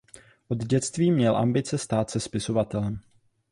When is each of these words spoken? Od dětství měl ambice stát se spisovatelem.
Od 0.47 0.57
dětství 0.57 1.11
měl 1.11 1.37
ambice 1.37 1.77
stát 1.77 2.09
se 2.09 2.19
spisovatelem. 2.19 2.99